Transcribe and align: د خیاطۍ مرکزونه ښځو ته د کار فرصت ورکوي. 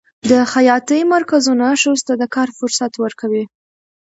د 0.29 0.31
خیاطۍ 0.51 1.01
مرکزونه 1.13 1.65
ښځو 1.81 2.05
ته 2.07 2.13
د 2.21 2.23
کار 2.35 2.49
فرصت 2.57 2.91
ورکوي. 3.03 3.43